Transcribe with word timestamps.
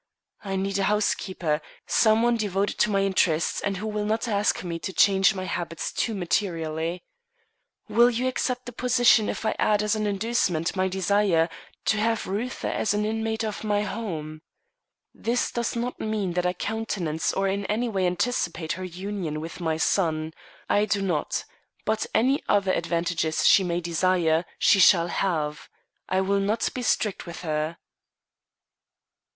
I 0.43 0.55
need 0.55 0.79
a 0.79 0.85
housekeeper; 0.89 1.61
some 1.85 2.23
one 2.23 2.35
devoted 2.35 2.79
to 2.79 2.89
my 2.89 3.01
interests 3.03 3.61
and 3.61 3.77
who 3.77 3.85
will 3.85 4.03
not 4.03 4.27
ask 4.27 4.63
me 4.63 4.79
to 4.79 4.91
change 4.91 5.35
my 5.35 5.43
habits 5.43 5.91
too 5.91 6.15
materially. 6.15 7.03
Will 7.87 8.09
you 8.09 8.27
accept 8.27 8.65
the 8.65 8.71
position, 8.71 9.29
if 9.29 9.45
I 9.45 9.55
add 9.59 9.83
as 9.83 9.95
an 9.95 10.07
inducement 10.07 10.75
my 10.75 10.87
desire 10.87 11.49
to 11.85 11.97
have 11.97 12.25
Reuther 12.25 12.69
also 12.69 12.79
as 12.79 12.93
an 12.95 13.05
inmate 13.05 13.43
of 13.43 13.63
my 13.63 13.81
home? 13.83 14.41
This 15.13 15.51
does 15.51 15.75
not 15.75 15.99
mean 15.99 16.33
that 16.33 16.47
I 16.47 16.53
countenance 16.53 17.31
or 17.31 17.47
in 17.47 17.67
any 17.67 17.87
way 17.87 18.07
anticipate 18.07 18.71
her 18.71 18.83
union 18.83 19.39
with 19.39 19.59
my 19.59 19.77
son. 19.77 20.33
I 20.67 20.85
do 20.85 21.03
not; 21.03 21.45
but 21.85 22.07
any 22.15 22.41
other 22.49 22.73
advantages 22.73 23.45
she 23.45 23.63
may 23.63 23.81
desire, 23.81 24.45
she 24.57 24.79
shall 24.79 25.09
have. 25.09 25.69
I 26.09 26.21
will 26.21 26.39
not 26.39 26.67
be 26.73 26.81
strict 26.81 27.27
with 27.27 27.41
her." 27.41 27.77